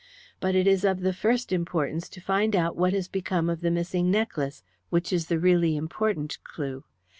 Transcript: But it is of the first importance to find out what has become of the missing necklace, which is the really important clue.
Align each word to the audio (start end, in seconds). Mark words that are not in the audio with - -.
But 0.39 0.55
it 0.55 0.65
is 0.65 0.83
of 0.83 1.01
the 1.01 1.13
first 1.13 1.51
importance 1.51 2.09
to 2.09 2.19
find 2.19 2.55
out 2.55 2.75
what 2.75 2.91
has 2.91 3.07
become 3.07 3.51
of 3.51 3.61
the 3.61 3.69
missing 3.69 4.09
necklace, 4.09 4.63
which 4.89 5.13
is 5.13 5.27
the 5.27 5.37
really 5.37 5.75
important 5.77 6.39
clue. 6.43 6.83